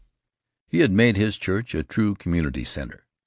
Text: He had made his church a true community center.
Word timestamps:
He 0.67 0.79
had 0.79 0.89
made 0.91 1.15
his 1.15 1.37
church 1.37 1.75
a 1.75 1.83
true 1.83 2.15
community 2.15 2.63
center. 2.63 3.05